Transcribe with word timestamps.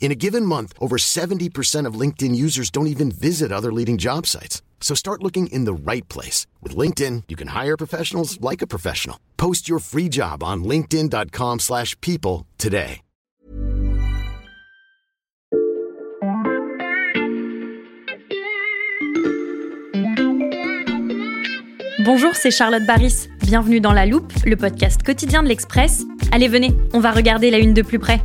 In 0.00 0.10
a 0.10 0.14
given 0.14 0.46
month, 0.46 0.72
over 0.80 0.96
70% 0.96 1.84
of 1.84 2.00
LinkedIn 2.00 2.34
users 2.34 2.70
don't 2.70 2.86
even 2.86 3.10
visit 3.10 3.52
other 3.52 3.70
leading 3.70 3.98
job 3.98 4.26
sites. 4.26 4.62
So 4.80 4.94
start 4.94 5.22
looking 5.22 5.48
in 5.48 5.66
the 5.66 5.74
right 5.74 6.08
place. 6.08 6.46
With 6.62 6.74
LinkedIn, 6.74 7.24
you 7.28 7.36
can 7.36 7.48
hire 7.48 7.76
professionals 7.76 8.40
like 8.40 8.62
a 8.62 8.66
professional. 8.66 9.18
Post 9.36 9.68
your 9.68 9.80
free 9.80 10.08
job 10.08 10.42
on 10.42 10.64
linkedin.com 10.64 11.58
slash 11.58 11.94
people 12.00 12.46
today. 12.56 13.02
Bonjour, 22.04 22.34
c'est 22.34 22.50
Charlotte 22.50 22.86
Baris. 22.86 23.28
Bienvenue 23.42 23.80
dans 23.80 23.92
La 23.92 24.06
Loupe, 24.06 24.32
le 24.46 24.56
podcast 24.56 25.02
quotidien 25.02 25.42
de 25.42 25.48
l'Express. 25.48 26.04
Allez, 26.32 26.48
venez, 26.48 26.72
on 26.94 27.00
va 27.00 27.10
regarder 27.10 27.50
la 27.50 27.58
une 27.58 27.74
de 27.74 27.82
plus 27.82 27.98
près. 27.98 28.22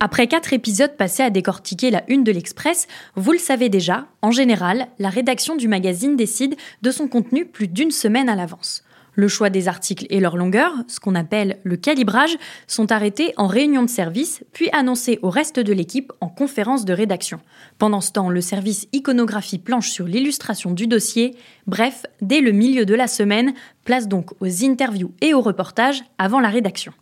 Après 0.00 0.26
quatre 0.26 0.52
épisodes 0.52 0.96
passés 0.96 1.22
à 1.22 1.30
décortiquer 1.30 1.90
la 1.90 2.02
une 2.08 2.24
de 2.24 2.32
l'Express, 2.32 2.88
vous 3.16 3.32
le 3.32 3.38
savez 3.38 3.68
déjà, 3.68 4.06
en 4.22 4.30
général, 4.30 4.88
la 4.98 5.08
rédaction 5.08 5.56
du 5.56 5.68
magazine 5.68 6.16
décide 6.16 6.56
de 6.82 6.90
son 6.90 7.08
contenu 7.08 7.46
plus 7.46 7.68
d'une 7.68 7.90
semaine 7.90 8.28
à 8.28 8.34
l'avance. 8.34 8.82
Le 9.16 9.28
choix 9.28 9.48
des 9.48 9.68
articles 9.68 10.06
et 10.10 10.18
leur 10.18 10.36
longueur, 10.36 10.72
ce 10.88 10.98
qu'on 10.98 11.14
appelle 11.14 11.60
le 11.62 11.76
calibrage, 11.76 12.36
sont 12.66 12.90
arrêtés 12.90 13.32
en 13.36 13.46
réunion 13.46 13.84
de 13.84 13.88
service, 13.88 14.42
puis 14.52 14.68
annoncés 14.72 15.20
au 15.22 15.30
reste 15.30 15.60
de 15.60 15.72
l'équipe 15.72 16.12
en 16.20 16.28
conférence 16.28 16.84
de 16.84 16.92
rédaction. 16.92 17.38
Pendant 17.78 18.00
ce 18.00 18.10
temps, 18.10 18.28
le 18.28 18.40
service 18.40 18.88
iconographie 18.92 19.60
planche 19.60 19.90
sur 19.90 20.06
l'illustration 20.06 20.72
du 20.72 20.88
dossier. 20.88 21.36
Bref, 21.68 22.06
dès 22.20 22.40
le 22.40 22.50
milieu 22.50 22.84
de 22.84 22.94
la 22.94 23.06
semaine, 23.06 23.54
place 23.84 24.08
donc 24.08 24.32
aux 24.40 24.64
interviews 24.64 25.12
et 25.20 25.32
aux 25.32 25.42
reportages 25.42 26.02
avant 26.18 26.40
la 26.40 26.48
rédaction. 26.48 26.92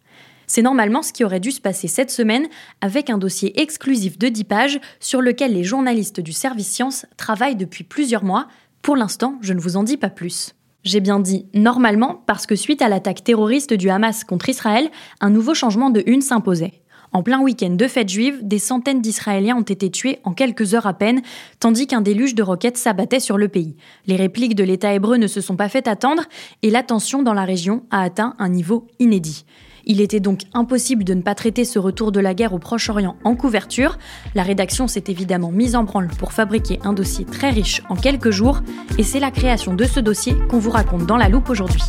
C'est 0.54 0.60
normalement 0.60 1.00
ce 1.00 1.14
qui 1.14 1.24
aurait 1.24 1.40
dû 1.40 1.50
se 1.50 1.62
passer 1.62 1.88
cette 1.88 2.10
semaine 2.10 2.46
avec 2.82 3.08
un 3.08 3.16
dossier 3.16 3.58
exclusif 3.62 4.18
de 4.18 4.28
10 4.28 4.44
pages 4.44 4.80
sur 5.00 5.22
lequel 5.22 5.54
les 5.54 5.64
journalistes 5.64 6.20
du 6.20 6.34
service 6.34 6.70
science 6.70 7.06
travaillent 7.16 7.56
depuis 7.56 7.84
plusieurs 7.84 8.22
mois. 8.22 8.48
Pour 8.82 8.94
l'instant, 8.94 9.38
je 9.40 9.54
ne 9.54 9.60
vous 9.60 9.78
en 9.78 9.82
dis 9.82 9.96
pas 9.96 10.10
plus. 10.10 10.54
J'ai 10.84 11.00
bien 11.00 11.20
dit 11.20 11.46
normalement 11.54 12.22
parce 12.26 12.44
que 12.44 12.54
suite 12.54 12.82
à 12.82 12.90
l'attaque 12.90 13.24
terroriste 13.24 13.72
du 13.72 13.88
Hamas 13.88 14.24
contre 14.24 14.50
Israël, 14.50 14.90
un 15.22 15.30
nouveau 15.30 15.54
changement 15.54 15.88
de 15.88 16.02
une 16.04 16.20
s'imposait. 16.20 16.82
En 17.12 17.22
plein 17.22 17.40
week-end 17.40 17.70
de 17.70 17.88
fête 17.88 18.10
juive, 18.10 18.40
des 18.42 18.58
centaines 18.58 19.00
d'Israéliens 19.00 19.56
ont 19.56 19.62
été 19.62 19.90
tués 19.90 20.18
en 20.22 20.34
quelques 20.34 20.74
heures 20.74 20.86
à 20.86 20.92
peine, 20.92 21.22
tandis 21.60 21.86
qu'un 21.86 22.02
déluge 22.02 22.34
de 22.34 22.42
roquettes 22.42 22.76
s'abattait 22.76 23.20
sur 23.20 23.38
le 23.38 23.48
pays. 23.48 23.74
Les 24.06 24.16
répliques 24.16 24.54
de 24.54 24.64
l'État 24.64 24.92
hébreu 24.92 25.16
ne 25.16 25.28
se 25.28 25.40
sont 25.40 25.56
pas 25.56 25.70
fait 25.70 25.88
attendre 25.88 26.24
et 26.60 26.68
la 26.68 26.82
tension 26.82 27.22
dans 27.22 27.32
la 27.32 27.46
région 27.46 27.84
a 27.90 28.02
atteint 28.02 28.34
un 28.38 28.50
niveau 28.50 28.86
inédit. 28.98 29.46
Il 29.84 30.00
était 30.00 30.20
donc 30.20 30.42
impossible 30.54 31.04
de 31.04 31.14
ne 31.14 31.22
pas 31.22 31.34
traiter 31.34 31.64
ce 31.64 31.78
retour 31.78 32.12
de 32.12 32.20
la 32.20 32.34
guerre 32.34 32.52
au 32.52 32.58
Proche-Orient 32.58 33.16
en 33.24 33.34
couverture. 33.34 33.98
La 34.34 34.42
rédaction 34.42 34.88
s'est 34.88 35.04
évidemment 35.08 35.50
mise 35.50 35.76
en 35.76 35.84
branle 35.84 36.08
pour 36.18 36.32
fabriquer 36.32 36.78
un 36.84 36.92
dossier 36.92 37.24
très 37.24 37.50
riche 37.50 37.82
en 37.88 37.96
quelques 37.96 38.30
jours, 38.30 38.60
et 38.98 39.02
c'est 39.02 39.20
la 39.20 39.30
création 39.30 39.74
de 39.74 39.84
ce 39.84 40.00
dossier 40.00 40.34
qu'on 40.48 40.58
vous 40.58 40.70
raconte 40.70 41.06
dans 41.06 41.16
la 41.16 41.28
loupe 41.28 41.50
aujourd'hui. 41.50 41.82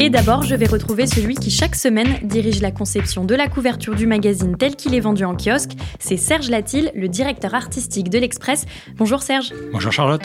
Et 0.00 0.10
d'abord, 0.10 0.44
je 0.44 0.54
vais 0.54 0.66
retrouver 0.66 1.06
celui 1.06 1.34
qui 1.34 1.50
chaque 1.50 1.74
semaine 1.74 2.18
dirige 2.22 2.60
la 2.60 2.70
conception 2.70 3.24
de 3.24 3.34
la 3.34 3.48
couverture 3.48 3.96
du 3.96 4.06
magazine 4.06 4.56
tel 4.56 4.76
qu'il 4.76 4.94
est 4.94 5.00
vendu 5.00 5.24
en 5.24 5.34
kiosque. 5.34 5.72
C'est 5.98 6.16
Serge 6.16 6.50
Latil, 6.50 6.92
le 6.94 7.08
directeur 7.08 7.54
artistique 7.54 8.08
de 8.08 8.18
l'Express. 8.18 8.66
Bonjour 8.96 9.22
Serge. 9.22 9.52
Bonjour 9.72 9.90
Charlotte. 9.90 10.22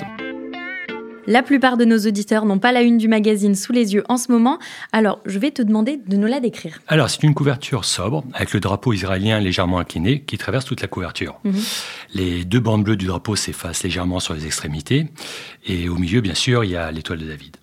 La 1.25 1.41
plupart 1.41 1.78
de 1.78 1.85
nos 1.85 2.00
auditeurs 2.00 2.45
n'ont 2.45 2.59
pas 2.59 2.73
la 2.73 2.81
une 2.81 2.97
du 2.97 3.07
magazine 3.07 3.56
sous 3.56 3.72
les 3.72 3.94
yeux 3.94 4.03
en 4.09 4.17
ce 4.17 4.31
moment, 4.31 4.59
alors 4.91 5.19
je 5.25 5.39
vais 5.39 5.51
te 5.51 5.61
demander 5.61 5.97
de 6.06 6.17
nous 6.17 6.28
la 6.28 6.41
décrire. 6.41 6.81
Alors 6.88 7.09
c'est 7.09 7.23
une 7.23 7.34
couverture 7.34 7.85
sobre, 7.85 8.25
avec 8.34 8.53
le 8.53 8.59
drapeau 8.59 8.91
israélien 8.91 9.39
légèrement 9.39 9.79
incliné, 9.79 10.22
qui 10.22 10.38
traverse 10.38 10.66
toute 10.66 10.81
la 10.81 10.88
couverture. 10.88 11.39
Mhm. 11.45 11.61
Les 12.13 12.44
deux 12.44 12.59
bandes 12.59 12.84
bleues 12.84 12.97
du 12.97 13.06
drapeau 13.06 13.38
s'effacent 13.38 13.84
légèrement 13.84 14.19
sur 14.19 14.34
les 14.34 14.45
extrémités, 14.45 15.07
et 15.66 15.88
au 15.88 15.95
milieu, 15.95 16.19
bien 16.19 16.35
sûr, 16.35 16.66
il 16.66 16.72
y 16.72 16.75
a 16.75 16.91
l'étoile 16.91 17.19
de 17.19 17.28
David. 17.28 17.55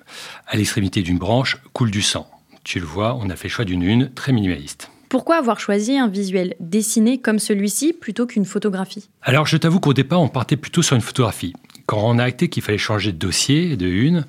À 0.47 0.57
l'extrémité 0.57 1.03
d'une 1.03 1.19
branche 1.19 1.59
coule 1.75 1.91
du 1.91 2.03
sang. 2.03 2.31
Tu 2.65 2.81
le 2.81 2.87
vois, 2.87 3.15
on 3.21 3.29
a 3.29 3.37
fait 3.37 3.49
le 3.49 3.53
choix 3.53 3.65
d'une 3.67 3.83
une 3.83 4.11
très 4.11 4.33
minimaliste. 4.33 4.91
Pourquoi 5.11 5.37
avoir 5.37 5.59
choisi 5.59 5.99
un 5.99 6.07
visuel 6.07 6.55
dessiné 6.61 7.19
comme 7.19 7.41
celui-ci 7.41 7.93
plutôt 7.93 8.27
qu'une 8.27 8.45
photographie? 8.45 9.11
Alors 9.23 9.45
je 9.45 9.57
t'avoue 9.57 9.81
qu'au 9.81 9.93
départ 9.93 10.23
on 10.23 10.29
partait 10.29 10.57
plutôt 10.57 10.83
sur 10.83 10.95
une 10.95 11.03
photographie. 11.03 11.53
Quand 11.91 12.09
on 12.09 12.21
a 12.21 12.23
acté 12.23 12.49
qu'il 12.49 12.63
fallait 12.63 12.79
changer 12.79 13.11
de 13.11 13.19
dossier, 13.19 13.77
de 13.77 13.89
une, 13.89 14.25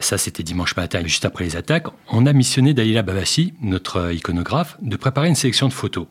ça 0.00 0.18
c'était 0.18 0.42
dimanche 0.42 0.76
matin, 0.76 1.00
juste 1.02 1.24
après 1.24 1.44
les 1.44 1.56
attaques, 1.56 1.86
on 2.10 2.26
a 2.26 2.34
missionné 2.34 2.74
Dalila 2.74 3.00
Babassi, 3.00 3.54
notre 3.62 4.12
iconographe, 4.12 4.76
de 4.82 4.96
préparer 4.96 5.28
une 5.28 5.34
sélection 5.34 5.66
de 5.66 5.72
photos. 5.72 6.08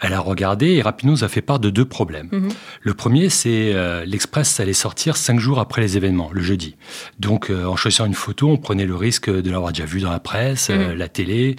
Elle 0.00 0.14
a 0.14 0.20
regardé 0.20 0.66
et 0.76 0.82
nous 1.04 1.24
a 1.24 1.28
fait 1.28 1.42
part 1.42 1.58
de 1.58 1.70
deux 1.70 1.84
problèmes. 1.84 2.28
Mhm. 2.30 2.48
Le 2.82 2.94
premier, 2.94 3.28
c'est 3.28 3.72
euh, 3.74 4.04
l'Express 4.04 4.60
allait 4.60 4.72
sortir 4.72 5.16
cinq 5.16 5.40
jours 5.40 5.58
après 5.58 5.80
les 5.80 5.96
événements, 5.96 6.30
le 6.32 6.42
jeudi. 6.42 6.76
Donc, 7.18 7.50
euh, 7.50 7.64
en 7.66 7.76
choisissant 7.76 8.06
une 8.06 8.14
photo, 8.14 8.48
on 8.48 8.56
prenait 8.56 8.86
le 8.86 8.94
risque 8.94 9.30
de 9.30 9.50
l'avoir 9.50 9.72
déjà 9.72 9.86
vue 9.86 10.00
dans 10.00 10.10
la 10.10 10.20
presse, 10.20 10.70
euh, 10.70 10.92
mhm. 10.92 10.98
la 10.98 11.08
télé 11.08 11.56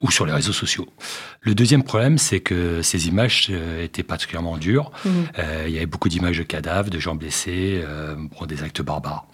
ou 0.00 0.10
sur 0.10 0.26
les 0.26 0.32
réseaux 0.32 0.52
sociaux. 0.52 0.88
Le 1.40 1.54
deuxième 1.54 1.82
problème, 1.82 2.18
c'est 2.18 2.40
que 2.40 2.82
ces 2.82 3.08
images 3.08 3.50
étaient 3.80 4.02
particulièrement 4.02 4.58
dures. 4.58 4.92
Mhm. 5.06 5.12
il 5.66 5.72
y 5.72 5.78
avait 5.78 5.86
beaucoup 5.86 6.10
d'images 6.10 6.36
de 6.36 6.42
cadavres, 6.42 6.90
de 6.90 6.98
gens 6.98 7.14
blessés, 7.14 7.82
pour 8.36 8.46
des 8.46 8.62
actes 8.62 8.82
barbares. 8.82 9.26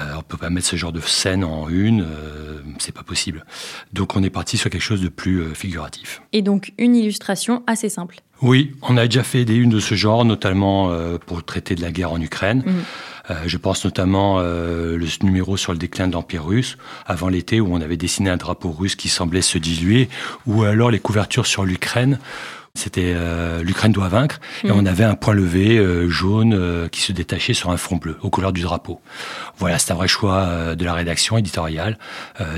Euh, 0.00 0.14
on 0.18 0.22
peut 0.22 0.36
pas 0.36 0.50
mettre 0.50 0.66
ce 0.66 0.76
genre 0.76 0.92
de 0.92 1.00
scène 1.00 1.44
en 1.44 1.68
une, 1.68 2.02
euh, 2.02 2.47
c'est 2.78 2.94
pas 2.94 3.02
possible. 3.02 3.44
Donc 3.92 4.16
on 4.16 4.22
est 4.22 4.30
parti 4.30 4.56
sur 4.56 4.70
quelque 4.70 4.82
chose 4.82 5.00
de 5.00 5.08
plus 5.08 5.40
euh, 5.40 5.54
figuratif. 5.54 6.22
Et 6.32 6.42
donc 6.42 6.72
une 6.78 6.94
illustration 6.94 7.62
assez 7.66 7.88
simple. 7.88 8.16
Oui, 8.40 8.72
on 8.82 8.96
a 8.96 9.06
déjà 9.06 9.24
fait 9.24 9.44
des 9.44 9.56
unes 9.56 9.70
de 9.70 9.80
ce 9.80 9.96
genre, 9.96 10.24
notamment 10.24 10.96
pour 11.26 11.42
traiter 11.42 11.74
de 11.74 11.82
la 11.82 11.90
guerre 11.90 12.12
en 12.12 12.20
Ukraine. 12.20 12.62
Mhm. 12.64 13.36
je 13.46 13.56
pense 13.56 13.84
notamment 13.84 14.38
le 14.40 15.24
numéro 15.24 15.56
sur 15.56 15.72
le 15.72 15.78
déclin 15.78 16.06
de 16.06 16.12
l'Empire 16.12 16.46
russe, 16.46 16.78
avant 17.04 17.28
l'été, 17.28 17.60
où 17.60 17.74
on 17.74 17.80
avait 17.80 17.96
dessiné 17.96 18.30
un 18.30 18.36
drapeau 18.36 18.70
russe 18.70 18.94
qui 18.94 19.08
semblait 19.08 19.42
se 19.42 19.58
diluer, 19.58 20.08
ou 20.46 20.62
alors 20.62 20.92
les 20.92 21.00
couvertures 21.00 21.46
sur 21.46 21.64
l'Ukraine, 21.64 22.20
c'était 22.78 23.12
euh, 23.14 23.62
l'Ukraine 23.62 23.92
doit 23.92 24.08
vaincre. 24.08 24.40
Et 24.64 24.70
on 24.70 24.82
mm. 24.82 24.86
avait 24.86 25.04
un 25.04 25.14
point 25.14 25.34
levé 25.34 25.78
euh, 25.78 26.08
jaune 26.08 26.54
euh, 26.54 26.88
qui 26.88 27.00
se 27.00 27.12
détachait 27.12 27.54
sur 27.54 27.70
un 27.70 27.76
front 27.76 27.96
bleu, 27.96 28.16
aux 28.22 28.30
couleurs 28.30 28.52
du 28.52 28.62
drapeau. 28.62 29.00
Voilà, 29.56 29.78
c'est 29.78 29.92
un 29.92 29.96
vrai 29.96 30.08
choix 30.08 30.74
de 30.76 30.84
la 30.84 30.94
rédaction 30.94 31.36
éditoriale 31.36 31.98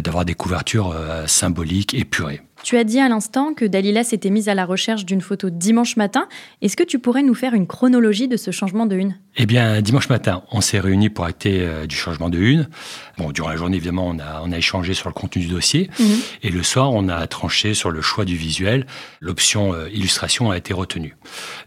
d'avoir 0.01 0.25
des 0.25 0.35
couvertures 0.35 0.95
symboliques 1.27 1.95
et 1.95 2.05
purées. 2.05 2.43
Tu 2.63 2.77
as 2.77 2.85
dit 2.85 3.01
à 3.01 3.09
l'instant 3.09 3.55
que 3.55 3.65
Dalila 3.65 4.05
s'était 4.05 4.29
mise 4.29 4.49
à 4.49 4.55
la 4.55 4.67
recherche 4.67 5.07
d'une 5.07 5.23
photo 5.23 5.49
dimanche 5.49 5.97
matin. 5.97 6.29
Est-ce 6.61 6.77
que 6.77 6.83
tu 6.83 6.99
pourrais 6.99 7.23
nous 7.23 7.35
faire 7.35 7.55
une 7.55 7.67
chronologie 7.67 8.29
de 8.29 8.37
ce 8.37 8.51
changement 8.51 8.85
de 8.85 8.97
une? 8.97 9.17
Eh 9.37 9.47
bien, 9.47 9.81
dimanche 9.81 10.09
matin, 10.09 10.43
on 10.51 10.61
s'est 10.61 10.81
réunis 10.81 11.09
pour 11.09 11.25
acter 11.25 11.61
euh, 11.61 11.87
du 11.87 11.95
changement 11.95 12.31
de 12.31 12.39
une. 12.39 12.69
Bon, 13.17 13.31
durant 13.31 13.51
la 13.51 13.57
journée, 13.57 13.77
évidemment, 13.77 14.09
on 14.09 14.19
a, 14.19 14.43
on 14.45 14.51
a 14.51 14.59
échangé 14.59 14.93
sur 14.93 15.09
le 15.09 15.15
contenu 15.15 15.43
du 15.43 15.49
dossier. 15.49 15.89
Mhm. 16.01 16.07
Et 16.43 16.51
le 16.51 16.63
soir, 16.65 16.93
on 16.93 17.09
a 17.09 17.25
tranché 17.29 17.75
sur 17.75 17.91
le 17.91 18.03
choix 18.03 18.25
du 18.25 18.37
visuel. 18.37 18.87
L'option 19.21 19.73
euh, 19.73 19.89
illustration 19.91 20.51
a 20.51 20.57
été 20.57 20.75
retenue. 20.75 21.17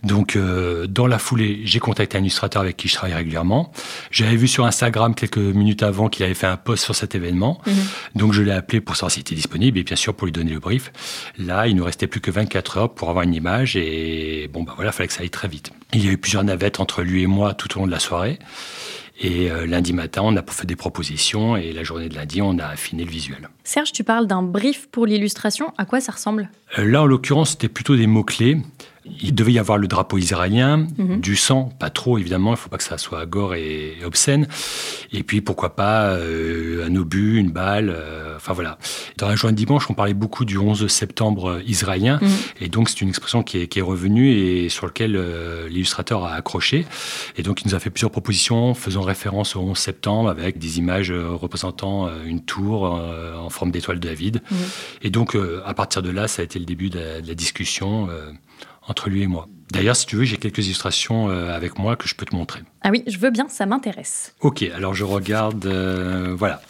Donc, 0.03 0.35
euh, 0.35 0.87
dans 0.87 1.07
la 1.07 1.17
foulée, 1.19 1.61
j'ai 1.63 1.79
contacté 1.79 2.17
un 2.17 2.21
illustrateur 2.21 2.61
avec 2.61 2.75
qui 2.75 2.89
je 2.89 2.95
travaille 2.95 3.15
régulièrement. 3.15 3.71
J'avais 4.11 4.35
vu 4.35 4.49
sur 4.49 4.65
Instagram 4.65 5.15
quelques 5.15 5.37
minutes 5.37 5.83
avant 5.83 6.09
qu'il 6.09 6.25
avait 6.25 6.33
fait 6.33 6.47
un 6.47 6.57
post 6.57 6.83
sur 6.83 6.95
cet 6.95 7.15
événement. 7.15 7.61
Mhm. 7.65 7.73
Donc, 8.15 8.33
je 8.33 8.41
l'ai 8.41 8.51
appelé 8.51 8.81
pour 8.81 8.97
savoir 8.97 9.11
s'il 9.11 9.21
était 9.21 9.35
disponible 9.35 9.77
et 9.77 9.83
bien 9.83 9.95
sûr 9.95 10.13
pour 10.13 10.25
lui 10.25 10.33
donner 10.33 10.51
le 10.51 10.59
brief. 10.59 10.91
Là, 11.37 11.67
il 11.67 11.77
nous 11.77 11.85
restait 11.85 12.07
plus 12.07 12.19
que 12.19 12.29
24 12.29 12.77
heures 12.77 12.93
pour 12.93 13.09
avoir 13.09 13.23
une 13.23 13.33
image 13.33 13.77
et 13.77 14.49
bon, 14.51 14.63
bah 14.63 14.73
voilà, 14.75 14.91
il 14.91 14.93
fallait 14.93 15.07
que 15.07 15.13
ça 15.13 15.21
aille 15.21 15.29
très 15.29 15.47
vite. 15.47 15.71
Il 15.93 16.03
y 16.03 16.09
a 16.09 16.11
eu 16.11 16.17
plusieurs 16.17 16.43
navettes 16.43 16.79
entre 16.79 17.03
lui 17.03 17.21
et 17.21 17.27
moi 17.27 17.52
tout 17.53 17.75
au 17.75 17.81
long 17.81 17.87
de 17.87 17.91
la 17.91 17.99
soirée. 17.99 18.39
Et 19.19 19.51
euh, 19.51 19.65
lundi 19.65 19.93
matin, 19.93 20.21
on 20.23 20.35
a 20.35 20.43
fait 20.47 20.65
des 20.65 20.75
propositions 20.75 21.55
et 21.55 21.71
la 21.71 21.83
journée 21.83 22.09
de 22.09 22.15
lundi, 22.15 22.41
on 22.41 22.57
a 22.57 22.65
affiné 22.65 23.05
le 23.05 23.11
visuel. 23.11 23.49
Serge, 23.63 23.91
tu 23.91 24.03
parles 24.03 24.27
d'un 24.27 24.41
brief 24.41 24.89
pour 24.91 25.05
l'illustration. 25.05 25.71
À 25.77 25.85
quoi 25.85 26.01
ça 26.01 26.11
ressemble? 26.11 26.49
Euh, 26.77 26.83
Là, 26.83 27.03
en 27.03 27.05
l'occurrence, 27.05 27.51
c'était 27.51 27.69
plutôt 27.69 27.95
des 27.95 28.07
mots-clés. 28.07 28.57
Il 29.21 29.35
devait 29.35 29.53
y 29.53 29.59
avoir 29.59 29.77
le 29.77 29.87
drapeau 29.87 30.17
israélien, 30.17 30.87
mhm. 30.97 31.19
du 31.19 31.35
sang, 31.35 31.69
pas 31.77 31.89
trop 31.89 32.17
évidemment, 32.17 32.51
il 32.51 32.53
ne 32.53 32.57
faut 32.57 32.69
pas 32.69 32.77
que 32.77 32.83
ça 32.83 32.97
soit 32.97 33.25
gore 33.25 33.53
et, 33.53 33.97
obscène. 34.05 34.47
Et 35.11 35.23
puis 35.23 35.41
pourquoi 35.41 35.75
pas 35.75 36.13
euh, 36.15 36.85
un 36.87 36.95
obus, 36.95 37.37
une 37.37 37.51
balle, 37.51 37.93
enfin 38.43 38.53
voilà. 38.53 38.77
Dans 39.17 39.27
la 39.27 39.35
journée 39.35 39.53
de 39.53 39.57
dimanche, 39.57 39.89
on 39.89 39.93
parlait 39.93 40.13
beaucoup 40.13 40.43
du 40.43 40.57
11 40.57 40.87
septembre 40.87 41.61
israélien, 41.65 42.19
mhm. 42.21 42.29
et 42.59 42.67
donc 42.67 42.89
c'est 42.89 42.99
une 43.01 43.07
expression 43.09 43.41
qui 43.41 43.57
est, 43.57 43.81
revenue 43.81 44.31
et 44.31 44.69
sur 44.69 44.85
laquelle 44.85 45.15
euh, 45.15 45.67
l'illustrateur 45.67 46.25
a 46.25 46.33
accroché. 46.33 46.85
Et 47.37 47.43
donc 47.43 47.61
il 47.61 47.69
nous 47.69 47.75
a 47.75 47.79
fait 47.79 47.89
plusieurs 47.89 48.11
propositions 48.11 48.73
faisant 48.73 49.01
référence 49.01 49.55
au 49.55 49.61
11 49.61 49.77
septembre 49.77 50.29
avec 50.29 50.57
des 50.57 50.77
images 50.77 51.11
représentant 51.11 52.09
une 52.25 52.43
tour 52.43 52.83
en 52.83 53.49
forme 53.49 53.71
d'étoile 53.71 53.99
de 53.99 54.07
David. 54.07 54.41
Mhm. 54.51 54.57
Et 55.03 55.09
donc 55.09 55.37
à 55.65 55.73
partir 55.73 56.01
de 56.01 56.09
là, 56.09 56.27
ça 56.27 56.41
a 56.41 56.45
été 56.45 56.59
le 56.59 56.65
début 56.65 56.89
de 56.89 56.99
la, 56.99 57.21
de 57.21 57.27
la 57.27 57.35
discussion 57.35 58.09
entre 58.87 59.09
lui 59.09 59.23
et 59.23 59.27
moi. 59.27 59.47
D'ailleurs, 59.71 59.95
si 59.95 60.05
tu 60.05 60.17
veux, 60.17 60.23
j'ai 60.23 60.37
quelques 60.37 60.65
illustrations 60.65 61.29
euh, 61.29 61.55
avec 61.55 61.79
moi 61.79 61.95
que 61.95 62.07
je 62.07 62.15
peux 62.15 62.25
te 62.25 62.35
montrer. 62.35 62.61
Ah 62.81 62.89
oui, 62.91 63.03
je 63.07 63.17
veux 63.17 63.31
bien, 63.31 63.47
ça 63.49 63.65
m'intéresse. 63.65 64.35
Ok, 64.41 64.63
alors 64.75 64.93
je 64.93 65.03
regarde. 65.03 65.65
Euh, 65.65 66.35
voilà. 66.37 66.61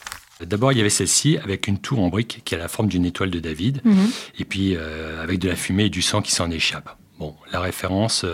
D'abord, 0.46 0.72
il 0.72 0.78
y 0.78 0.82
avait 0.82 0.90
celle-ci 0.90 1.38
avec 1.38 1.68
une 1.68 1.80
tour 1.80 2.00
en 2.00 2.10
brique 2.10 2.42
qui 2.46 2.56
a 2.56 2.58
la 2.58 2.68
forme 2.68 2.88
d'une 2.88 3.06
étoile 3.06 3.30
de 3.30 3.40
David, 3.40 3.82
mhm. 3.84 4.10
et 4.40 4.46
puis 4.46 4.76
euh, 4.76 5.22
avec 5.22 5.40
de 5.40 5.50
la 5.50 5.56
fumée 5.56 5.86
et 5.86 5.90
du 5.90 6.02
sang 6.02 6.22
qui 6.22 6.32
s'en 6.32 6.50
échappe. 6.52 6.98
Bon, 7.20 7.36
la 7.52 7.60
référence 7.60 8.26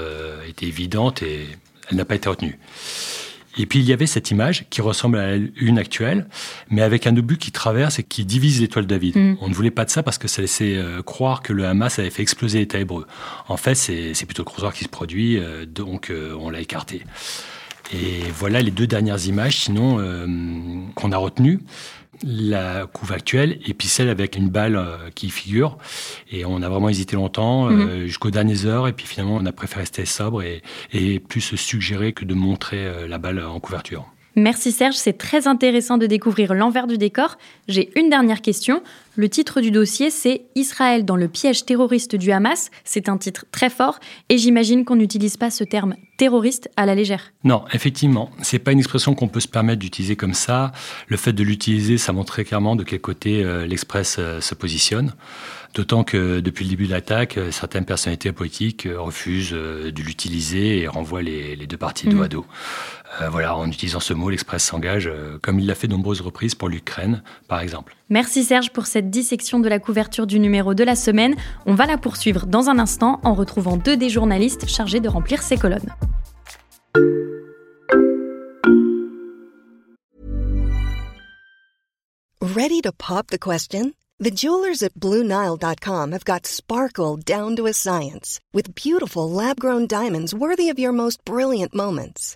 était 0.48 0.66
évidente 0.66 1.22
et 1.22 1.48
elle 1.90 1.98
n'a 1.98 2.06
pas 2.06 2.16
été 2.16 2.30
retenue. 2.30 2.58
Et 3.58 3.66
puis 3.66 3.80
il 3.80 3.86
y 3.86 3.94
avait 3.94 4.06
cette 4.06 4.32
image 4.32 4.66
qui 4.70 4.82
ressemble 4.82 5.18
à 5.18 5.36
une 5.36 5.78
actuelle, 5.78 6.28
mais 6.70 6.82
avec 6.82 7.08
un 7.08 7.18
obus 7.18 7.38
qui 7.38 7.52
traverse 7.52 8.00
et 8.00 8.04
qui 8.04 8.24
divise 8.24 8.62
l'étoile 8.62 8.86
David. 8.86 9.18
Mm. 9.18 9.38
On 9.42 9.50
ne 9.50 9.54
voulait 9.54 9.72
pas 9.72 9.86
de 9.86 9.90
ça 9.90 10.04
parce 10.04 10.18
que 10.18 10.28
ça 10.28 10.42
laissait 10.42 10.78
euh, 10.78 11.02
croire 11.02 11.42
que 11.42 11.52
le 11.52 11.66
Hamas 11.66 12.00
avait 12.00 12.10
fait 12.10 12.22
exploser 12.22 12.60
l'État 12.60 12.80
hébreu. 12.80 13.06
En 13.48 13.58
fait, 13.58 13.76
c'est 13.76 14.26
plutôt 14.26 14.44
le 14.44 14.46
croiseur 14.46 14.74
qui 14.74 14.86
se 14.86 14.90
produit, 14.90 15.38
euh, 15.38 15.66
donc 15.66 16.10
euh, 16.10 16.36
on 16.40 16.50
l'a 16.50 16.62
écarté. 16.62 17.04
Et 17.92 18.22
voilà 18.34 18.62
les 18.62 18.72
deux 18.72 18.88
dernières 18.88 19.26
images, 19.26 19.58
sinon, 19.58 19.98
qu'on 20.96 21.12
a 21.12 21.18
retenues 21.18 21.60
la 22.24 22.86
couve 22.86 23.12
actuelle 23.12 23.60
et 23.66 23.74
puis 23.74 23.88
celle 23.88 24.10
avec 24.10 24.36
une 24.36 24.50
balle 24.50 24.76
euh, 24.76 25.10
qui 25.16 25.30
figure. 25.30 25.78
Et 26.32 26.46
on 26.46 26.62
a 26.62 26.70
vraiment 26.70 26.90
hésité 26.90 27.16
longtemps, 27.16 27.70
euh, 27.70 27.72
mhm. 27.72 28.06
jusqu'aux 28.06 28.32
dernières 28.32 28.66
heures. 28.66 28.88
Et 28.88 28.94
puis 28.94 29.06
finalement, 29.06 29.38
on 29.42 29.46
a 29.46 29.52
préféré 29.52 29.82
rester 29.82 30.06
sobre 30.06 30.42
et, 30.42 30.62
et 30.92 31.20
plus 31.20 31.42
se 31.42 31.56
suggérer 31.56 32.14
que 32.14 32.26
de 32.26 32.34
montrer 32.34 32.86
euh, 32.86 33.08
la 33.08 33.18
balle 33.18 33.44
en 33.44 33.60
couverture. 33.60 34.06
Merci 34.36 34.72
Serge, 34.72 34.96
c'est 34.96 35.18
très 35.18 35.48
intéressant 35.48 35.98
de 35.98 36.06
découvrir 36.06 36.54
l'envers 36.54 36.88
du 36.88 36.98
décor. 36.98 37.38
J'ai 37.68 37.90
une 38.00 38.10
dernière 38.10 38.42
question. 38.42 38.82
Le 39.20 39.28
titre 39.28 39.60
du 39.60 39.70
dossier, 39.70 40.12
c'est 40.12 40.44
Israël 40.56 41.04
dans 41.04 41.18
le 41.18 41.28
piège 41.28 41.66
terroriste 41.66 42.16
du 42.16 42.32
Hamas. 42.32 42.72
C'est 42.86 43.10
un 43.10 43.18
titre 43.18 43.44
très 43.52 43.70
fort 43.70 44.00
et 44.30 44.38
j'imagine 44.38 44.86
qu'on 44.86 44.96
n'utilise 44.96 45.36
pas 45.36 45.52
ce 45.52 45.66
terme 45.66 45.96
terroriste 46.20 46.70
à 46.78 46.86
la 46.86 46.96
légère. 46.96 47.34
Non, 47.44 47.64
effectivement, 47.74 48.30
c'est 48.42 48.60
pas 48.60 48.74
une 48.74 48.80
expression 48.80 49.16
qu'on 49.16 49.30
peut 49.30 49.40
se 49.40 49.48
permettre 49.48 49.80
d'utiliser 49.80 50.16
comme 50.16 50.34
ça. 50.34 50.74
Le 51.08 51.18
fait 51.18 51.34
de 51.34 51.44
l'utiliser, 51.44 51.98
ça 51.98 52.14
montre 52.14 52.34
très 52.34 52.44
clairement 52.44 52.76
de 52.76 52.84
quel 52.84 53.02
côté 53.02 53.44
euh, 53.44 53.66
l'Express 53.66 54.18
euh, 54.20 54.42
se 54.42 54.54
positionne. 54.54 55.14
D'autant 55.76 56.04
que 56.04 56.40
depuis 56.40 56.66
le 56.66 56.72
début 56.72 56.88
de 56.88 56.92
l'attaque, 56.92 57.38
euh, 57.38 57.52
certaines 57.52 57.86
personnalités 57.86 58.32
politiques 58.32 58.88
refusent 58.98 59.52
de 59.52 60.02
l'utiliser 60.02 60.80
et 60.80 60.88
renvoient 60.88 61.22
les, 61.22 61.56
deux 61.56 61.78
parties 61.78 62.08
dos 62.08 62.18
mmh. 62.18 62.24
à 62.24 62.28
dos. 62.28 62.46
voilà, 63.30 63.56
en 63.56 63.68
utilisant 63.68 64.00
ce 64.00 64.14
mot, 64.14 64.30
l'Express 64.30 64.64
s'engage, 64.64 65.10
comme 65.42 65.60
il 65.60 65.68
l'a 65.68 65.76
fait 65.76 65.88
de 65.88 65.94
nombreuses 65.94 66.22
reprises 66.22 66.56
pour 66.56 66.70
l'Ukraine, 66.70 67.22
par 67.48 67.62
exemple. 67.62 67.96
Merci 68.10 68.44
Serge 68.44 68.72
pour 68.72 68.88
cette 68.88 69.09
dissection 69.10 69.60
de 69.60 69.68
la 69.68 69.80
couverture 69.80 70.28
du 70.28 70.40
numéro 70.40 70.74
de 70.74 70.84
la 70.84 70.96
semaine. 70.96 71.36
On 71.66 71.76
va 71.76 71.86
la 71.86 71.98
poursuivre 71.98 72.46
dans 72.46 72.70
un 72.70 72.80
instant 72.80 73.20
en 73.24 73.34
retrouvant 73.34 73.78
deux 73.78 73.98
des 73.98 74.10
journalistes 74.10 74.68
chargés 74.68 75.00
de 75.00 75.10
remplir 75.10 75.42
ces 75.42 75.58
colonnes. 75.58 75.94
Ready 82.42 82.82
to 82.82 82.92
pop 82.92 83.28
the 83.28 83.38
question? 83.38 83.94
The 84.20 84.32
jewelers 84.32 84.84
at 84.84 84.96
BlueNile.com 84.96 86.12
have 86.12 86.26
got 86.26 86.46
sparkle 86.46 87.16
down 87.16 87.56
to 87.56 87.68
a 87.68 87.74
science 87.74 88.40
with 88.52 88.76
beautiful 88.76 89.30
lab-grown 89.30 89.88
diamonds 89.88 90.34
worthy 90.34 90.70
of 90.70 90.78
your 90.78 90.92
most 90.92 91.24
brilliant 91.24 91.74
moments. 91.74 92.36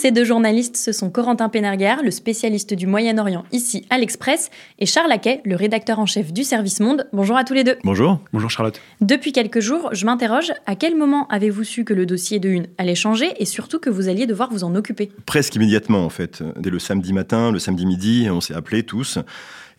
Ces 0.00 0.12
deux 0.12 0.24
journalistes, 0.24 0.78
ce 0.78 0.92
sont 0.92 1.10
Corentin 1.10 1.50
Pénerguer, 1.50 1.96
le 2.02 2.10
spécialiste 2.10 2.72
du 2.72 2.86
Moyen-Orient 2.86 3.44
ici 3.52 3.84
à 3.90 3.98
l'Express, 3.98 4.48
et 4.78 4.86
Charles 4.86 5.10
Laquet, 5.10 5.42
le 5.44 5.56
rédacteur 5.56 5.98
en 5.98 6.06
chef 6.06 6.32
du 6.32 6.42
Service 6.42 6.80
Monde. 6.80 7.06
Bonjour 7.12 7.36
à 7.36 7.44
tous 7.44 7.52
les 7.52 7.64
deux. 7.64 7.76
Bonjour. 7.84 8.18
Bonjour 8.32 8.48
Charlotte. 8.48 8.80
Depuis 9.02 9.32
quelques 9.32 9.60
jours, 9.60 9.90
je 9.92 10.06
m'interroge, 10.06 10.54
à 10.64 10.74
quel 10.74 10.96
moment 10.96 11.28
avez-vous 11.28 11.64
su 11.64 11.84
que 11.84 11.92
le 11.92 12.06
dossier 12.06 12.38
de 12.38 12.48
une 12.48 12.66
allait 12.78 12.94
changer 12.94 13.34
et 13.36 13.44
surtout 13.44 13.78
que 13.78 13.90
vous 13.90 14.08
alliez 14.08 14.26
devoir 14.26 14.50
vous 14.50 14.64
en 14.64 14.74
occuper? 14.74 15.12
Presque 15.26 15.56
immédiatement 15.56 16.02
en 16.06 16.08
fait. 16.08 16.42
Dès 16.58 16.70
le 16.70 16.78
samedi 16.78 17.12
matin, 17.12 17.52
le 17.52 17.58
samedi 17.58 17.84
midi, 17.84 18.26
on 18.30 18.40
s'est 18.40 18.54
appelés 18.54 18.84
tous 18.84 19.18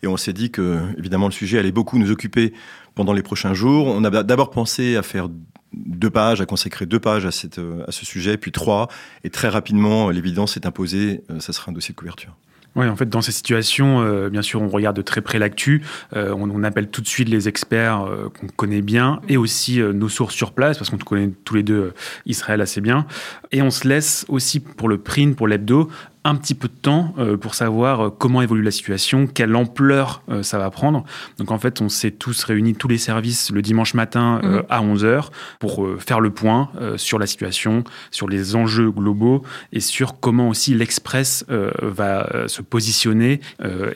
et 0.04 0.06
on 0.06 0.16
s'est 0.16 0.32
dit 0.32 0.52
que 0.52 0.78
évidemment 0.96 1.26
le 1.26 1.32
sujet 1.32 1.58
allait 1.58 1.72
beaucoup 1.72 1.98
nous 1.98 2.12
occuper 2.12 2.52
pendant 2.94 3.12
les 3.12 3.22
prochains 3.22 3.54
jours. 3.54 3.88
On 3.88 4.04
a 4.04 4.22
d'abord 4.22 4.50
pensé 4.50 4.94
à 4.94 5.02
faire 5.02 5.28
deux 5.74 6.10
pages, 6.10 6.40
à 6.40 6.46
consacrer 6.46 6.86
deux 6.86 7.00
pages 7.00 7.26
à, 7.26 7.30
euh, 7.58 7.84
à 7.86 7.92
ce 7.92 8.04
sujet, 8.04 8.36
puis 8.36 8.52
trois, 8.52 8.88
et 9.24 9.30
très 9.30 9.48
rapidement, 9.48 10.10
l'évidence 10.10 10.54
s'est 10.54 10.66
imposée, 10.66 11.22
euh, 11.30 11.40
ça 11.40 11.52
sera 11.52 11.70
un 11.70 11.74
dossier 11.74 11.92
de 11.92 11.98
couverture. 11.98 12.36
Oui, 12.74 12.86
en 12.86 12.96
fait, 12.96 13.08
dans 13.08 13.20
ces 13.20 13.32
situations, 13.32 14.00
euh, 14.00 14.30
bien 14.30 14.40
sûr, 14.40 14.62
on 14.62 14.68
regarde 14.68 14.96
de 14.96 15.02
très 15.02 15.20
près 15.20 15.38
l'actu, 15.38 15.82
on, 16.14 16.64
appelle 16.64 16.88
tout 16.88 17.02
de 17.02 17.06
suite 17.06 17.28
les 17.28 17.46
experts 17.46 18.06
qu'on 18.38 18.46
connaît 18.46 18.80
bien 18.80 19.20
et 19.28 19.36
aussi 19.36 19.78
nos 19.78 20.08
sources 20.08 20.34
sur 20.34 20.52
place, 20.52 20.78
parce 20.78 20.88
qu'on 20.88 20.96
connaît 20.96 21.30
tous 21.44 21.54
les 21.54 21.62
deux 21.62 21.92
Israël 22.24 22.62
assez 22.62 22.80
bien. 22.80 23.06
Et 23.50 23.60
on 23.60 23.70
se 23.70 23.86
laisse 23.86 24.24
aussi 24.28 24.60
pour 24.60 24.88
le 24.88 24.96
print, 24.96 25.36
pour 25.36 25.48
l'hebdo, 25.48 25.90
un 26.24 26.36
petit 26.36 26.54
peu 26.54 26.68
de 26.68 26.72
temps 26.72 27.14
euh, 27.18 27.36
pour 27.36 27.54
savoir 27.54 28.00
euh, 28.00 28.10
comment 28.10 28.42
évolue 28.42 28.62
la 28.62 28.70
situation, 28.70 29.26
quelle 29.26 29.56
ampleur 29.56 30.22
euh, 30.28 30.42
ça 30.42 30.58
va 30.58 30.70
prendre. 30.70 31.04
Donc 31.38 31.50
en 31.50 31.58
fait, 31.58 31.80
on 31.80 31.88
s'est 31.88 32.12
tous 32.12 32.44
réunis, 32.44 32.74
tous 32.74 32.88
les 32.88 32.98
services, 32.98 33.50
le 33.50 33.60
dimanche 33.60 33.94
matin 33.94 34.40
mhm. 34.42 34.62
à 34.68 34.82
11h 34.82 35.30
pour 35.58 35.86
faire 35.98 36.20
le 36.20 36.30
point 36.30 36.70
sur 36.96 37.18
la 37.18 37.26
situation, 37.26 37.84
sur 38.10 38.28
les 38.28 38.54
enjeux 38.54 38.90
globaux 38.90 39.42
et 39.72 39.80
sur 39.80 40.20
comment 40.20 40.48
aussi 40.48 40.74
l'Express 40.74 41.44
va 41.48 42.48
se 42.48 42.62
positionner. 42.62 43.40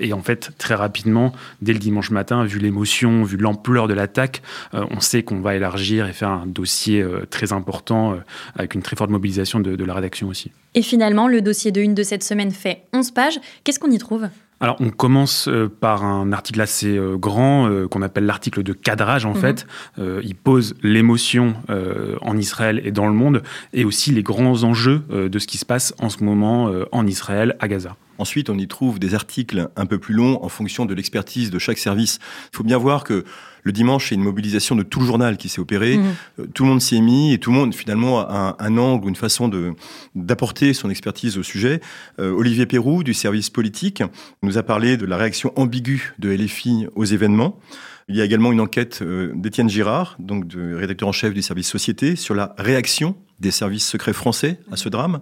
et 0.00 0.12
en 0.12 0.22
fait, 0.22 0.52
très 0.58 0.74
rapidement, 0.74 1.32
dès 1.62 1.72
le 1.72 1.78
dimanche 1.78 2.10
matin, 2.10 2.44
vu 2.44 2.58
l'émotion, 2.58 3.24
vu 3.24 3.36
l'ampleur 3.36 3.88
de 3.88 3.94
l'attaque, 3.94 4.42
on 4.72 5.00
sait 5.00 5.22
qu'on 5.22 5.40
va 5.40 5.54
élargir 5.54 6.06
et 6.06 6.12
faire 6.12 6.30
un 6.30 6.46
dossier 6.46 7.04
très 7.30 7.52
important 7.52 8.16
avec 8.54 8.74
une 8.74 8.82
très 8.82 8.96
forte 8.96 9.10
mobilisation 9.10 9.60
de, 9.60 9.76
de 9.76 9.84
la 9.84 9.94
rédaction 9.94 10.28
aussi. 10.28 10.50
Et 10.76 10.82
finalement, 10.82 11.26
le 11.26 11.40
dossier 11.40 11.72
de 11.72 11.80
une 11.80 11.94
de 11.94 12.02
cette 12.02 12.15
semaine 12.22 12.50
fait 12.50 12.84
11 12.92 13.10
pages. 13.12 13.40
Qu'est-ce 13.64 13.78
qu'on 13.78 13.90
y 13.90 13.98
trouve? 13.98 14.28
Alors, 14.58 14.76
on 14.80 14.90
commence 14.90 15.48
euh, 15.48 15.68
par 15.68 16.02
un 16.04 16.32
article 16.32 16.60
assez 16.62 16.96
euh, 16.96 17.16
grand 17.16 17.68
euh, 17.68 17.88
qu'on 17.88 18.00
appelle 18.00 18.24
l'article 18.24 18.62
de 18.62 18.72
cadrage, 18.72 19.26
en 19.26 19.34
mhm. 19.34 19.40
fait. 19.40 19.66
il 19.98 20.34
pose 20.34 20.74
l'émotion 20.82 21.54
en 22.20 22.36
Israël 22.36 22.80
et 22.84 22.90
dans 22.90 23.06
le 23.06 23.12
monde 23.12 23.42
et 23.72 23.84
aussi 23.84 24.12
les 24.12 24.22
grands 24.22 24.62
enjeux 24.62 25.02
de 25.10 25.38
ce 25.38 25.46
qui 25.46 25.58
se 25.58 25.64
passe 25.64 25.94
en 25.98 26.08
ce 26.08 26.22
moment 26.22 26.70
en 26.92 27.06
Israël, 27.06 27.56
à 27.60 27.68
Gaza. 27.68 27.96
Ensuite, 28.18 28.50
on 28.50 28.58
y 28.58 28.68
trouve 28.68 28.98
des 28.98 29.14
articles 29.14 29.68
un 29.76 29.86
peu 29.86 29.98
plus 29.98 30.14
longs 30.14 30.38
en 30.42 30.48
fonction 30.48 30.86
de 30.86 30.94
l'expertise 30.94 31.50
de 31.50 31.58
chaque 31.58 31.78
service. 31.78 32.18
Il 32.52 32.56
faut 32.56 32.64
bien 32.64 32.78
voir 32.78 33.04
que 33.04 33.24
le 33.62 33.72
dimanche, 33.72 34.08
c'est 34.08 34.14
une 34.14 34.22
mobilisation 34.22 34.76
de 34.76 34.84
tout 34.84 35.00
le 35.00 35.06
journal 35.06 35.36
qui 35.36 35.48
s'est 35.48 35.60
opérée. 35.60 35.96
Mhm. 35.96 36.14
Euh, 36.38 36.46
tout 36.54 36.62
le 36.62 36.70
monde 36.70 36.80
s'y 36.80 36.96
est 36.96 37.00
mis 37.00 37.32
et 37.32 37.38
tout 37.38 37.50
le 37.50 37.56
monde, 37.56 37.74
finalement, 37.74 38.20
a 38.20 38.56
un, 38.60 38.78
angle 38.78 39.06
ou 39.06 39.08
une 39.08 39.16
façon 39.16 39.48
de, 39.48 39.72
d'apporter 40.14 40.72
son 40.72 40.88
expertise 40.88 41.36
au 41.36 41.42
sujet. 41.42 41.80
Euh, 42.20 42.30
Olivier 42.30 42.66
Perrou, 42.66 43.02
du 43.02 43.12
service 43.12 43.50
politique, 43.50 44.04
nous 44.42 44.56
a 44.56 44.62
parlé 44.62 44.96
de 44.96 45.04
la 45.04 45.16
réaction 45.16 45.52
ambiguë 45.56 46.14
de 46.20 46.30
LFI 46.30 46.86
aux 46.94 47.04
événements. 47.04 47.58
Il 48.08 48.14
y 48.14 48.20
a 48.20 48.24
également 48.24 48.52
une 48.52 48.60
enquête 48.60 49.00
euh, 49.02 49.32
d'Étienne 49.34 49.68
Girard, 49.68 50.14
donc 50.20 50.46
de 50.46 50.74
rédacteur 50.74 51.08
en 51.08 51.12
chef 51.12 51.34
du 51.34 51.42
service 51.42 51.68
Société, 51.68 52.14
sur 52.14 52.36
la 52.36 52.54
réaction 52.56 53.16
des 53.40 53.50
services 53.50 53.86
secrets 53.86 54.12
français 54.12 54.60
à 54.70 54.76
ce 54.76 54.88
drame. 54.88 55.20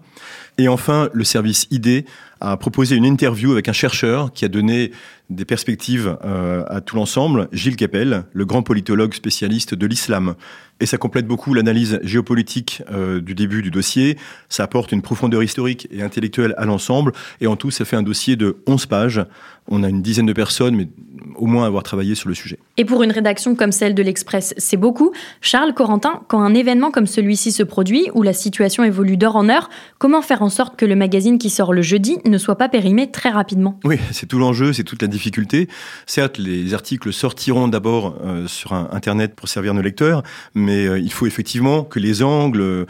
Et 0.59 0.69
enfin, 0.69 1.09
le 1.15 1.25
service 1.25 1.67
ID 1.71 2.05
a 2.45 2.57
proposé 2.57 2.97
une 2.97 3.07
interview 3.07 3.53
avec 3.53 3.69
un 3.69 3.73
chercheur 3.73 4.33
qui 4.33 4.45
a 4.45 4.49
donné 4.49 4.93
des 5.31 5.45
perspectives 5.45 6.19
euh, 6.25 6.65
à 6.69 6.81
tout 6.81 6.97
l'ensemble, 6.97 7.49
Gilles 7.53 7.77
Capel, 7.77 8.25
le 8.33 8.45
grand 8.45 8.63
politologue 8.63 9.15
spécialiste 9.15 9.75
de 9.75 9.87
l'islam. 9.87 10.35
Et 10.81 10.87
ça 10.87 10.99
complète 10.99 11.27
beaucoup 11.27 11.55
l'analyse 11.55 12.01
géopolitique 12.03 12.83
euh, 12.91 13.21
du 13.21 13.35
début 13.35 13.63
du 13.63 13.71
dossier, 13.71 14.19
ça 14.49 14.65
apporte 14.65 14.93
une 14.93 15.03
profondeur 15.03 15.43
historique 15.43 15.89
et 15.91 16.03
intellectuelle 16.03 16.55
à 16.59 16.67
l'ensemble, 16.67 17.13
et 17.41 17.47
en 17.47 17.57
tout, 17.57 17.71
ça 17.71 17.85
fait 17.85 17.97
un 17.97 18.03
dossier 18.03 18.37
de 18.37 18.59
11 18.67 18.87
pages. 18.87 19.25
On 19.69 19.83
a 19.83 19.89
une 19.89 20.03
dizaine 20.03 20.27
de 20.27 20.33
personnes, 20.33 20.77
mais 20.77 20.89
au 21.37 21.47
moins 21.47 21.65
avoir 21.65 21.85
travaillé 21.85 22.15
sur 22.15 22.29
le 22.29 22.35
sujet. 22.35 22.59
Et 22.77 22.85
pour 22.85 23.03
une 23.03 23.13
rédaction 23.13 23.55
comme 23.55 23.73
celle 23.73 23.95
de 23.95 24.03
l'Express, 24.03 24.53
c'est 24.59 24.77
beaucoup. 24.77 25.13
Charles 25.41 25.73
Corentin, 25.73 26.21
quand 26.29 26.41
un 26.41 26.55
événement 26.55 26.91
comme 26.91 27.07
celui-ci 27.07 27.51
se 27.51 27.63
produit, 27.63 28.09
où 28.13 28.23
la 28.23 28.35
situation 28.35 28.85
évolue 28.85 29.17
d'heure 29.17 29.37
en 29.37 29.49
heure, 29.49 29.71
comment 29.99 30.21
faire 30.21 30.43
en 30.43 30.51
sorte 30.51 30.77
que 30.77 30.85
le 30.85 30.97
magazine 30.97 31.39
qui 31.39 31.51
sort 31.51 31.73
le 31.73 31.83
jeudi 31.83 32.19
ne 32.27 32.34
soit 32.39 32.57
pas 32.57 32.69
périmé 32.69 33.11
très 33.11 33.31
rapidement 33.31 33.79
Oui, 33.85 33.99
c'est 34.13 34.27
tout 34.27 34.39
l'enjeu, 34.39 34.73
c'est 34.73 34.85
toute 34.85 35.03
la 35.03 35.09
difficulté. 35.09 35.69
Certes, 36.07 36.39
les 36.39 36.75
articles 36.75 37.13
sortiront 37.13 37.69
d'abord 37.69 38.17
euh, 38.25 38.47
sur 38.47 38.73
Internet 38.73 39.35
pour 39.35 39.49
servir 39.49 39.75
nos 39.75 39.83
lecteurs, 39.83 40.23
mais 40.55 40.87
euh, 40.87 40.99
il 40.99 41.13
faut 41.13 41.27
effectivement 41.27 41.85
que 41.85 41.99
les 41.99 42.23
angles 42.23 42.61
euh, 42.61 42.87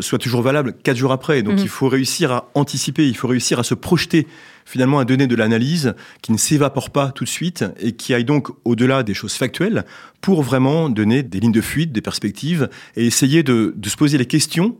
soient 0.00 0.18
toujours 0.18 0.42
valables 0.42 0.72
quatre 0.72 0.96
jours 0.96 1.12
après. 1.12 1.42
Donc 1.42 1.54
mhm. 1.54 1.62
il 1.62 1.68
faut 1.68 1.88
réussir 1.88 2.32
à 2.32 2.50
anticiper, 2.54 3.08
il 3.08 3.16
faut 3.16 3.28
réussir 3.28 3.58
à 3.58 3.64
se 3.64 3.74
projeter 3.74 4.26
finalement 4.64 4.98
à 4.98 5.06
donner 5.06 5.26
de 5.26 5.34
l'analyse 5.34 5.94
qui 6.20 6.30
ne 6.30 6.36
s'évapore 6.36 6.90
pas 6.90 7.10
tout 7.10 7.24
de 7.24 7.28
suite 7.28 7.64
et 7.80 7.92
qui 7.92 8.12
aille 8.12 8.26
donc 8.26 8.48
au-delà 8.66 9.02
des 9.02 9.14
choses 9.14 9.32
factuelles 9.32 9.86
pour 10.20 10.42
vraiment 10.42 10.90
donner 10.90 11.22
des 11.22 11.40
lignes 11.40 11.52
de 11.52 11.62
fuite, 11.62 11.90
des 11.90 12.02
perspectives 12.02 12.68
et 12.94 13.06
essayer 13.06 13.42
de, 13.42 13.72
de 13.74 13.88
se 13.88 13.96
poser 13.96 14.18
les 14.18 14.26
questions 14.26 14.76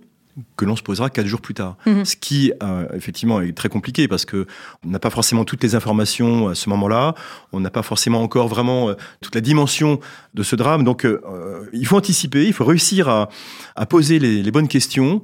que 0.57 0.64
l'on 0.64 0.76
se 0.76 0.83
posera 0.83 1.11
quatre 1.11 1.26
jours 1.26 1.40
plus 1.40 1.54
tard. 1.54 1.76
Mhm. 1.87 2.04
Ce 2.04 2.16
qui, 2.16 2.52
euh, 2.62 2.87
effectivement, 2.95 3.40
est 3.40 3.57
très 3.57 3.68
compliqué 3.68 4.09
parce 4.09 4.25
que 4.25 4.47
on 4.85 4.90
n'a 4.90 4.99
pas 4.99 5.11
forcément 5.11 5.45
toutes 5.45 5.62
les 5.62 5.75
informations 5.75 6.49
à 6.49 6.54
ce 6.54 6.68
moment-là. 6.71 7.14
On 7.52 7.61
n'a 7.61 7.71
pas 7.71 7.83
forcément 7.83 8.23
encore 8.23 8.49
vraiment 8.49 8.90
euh, 8.90 8.95
toute 9.21 9.35
la 9.35 9.40
dimension 9.40 10.00
de 10.35 10.42
ce 10.42 10.57
drame. 10.57 10.85
Donc, 10.85 11.04
euh, 11.04 11.68
il 11.73 11.87
faut 11.87 11.97
anticiper, 11.97 12.47
il 12.47 12.52
faut 12.52 12.64
réussir 12.64 13.09
à, 13.09 13.28
à 13.76 13.87
poser 13.87 14.18
les, 14.18 14.42
les 14.42 14.50
bonnes 14.50 14.68
questions, 14.68 15.23